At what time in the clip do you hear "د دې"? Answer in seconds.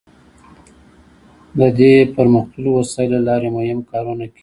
1.59-1.93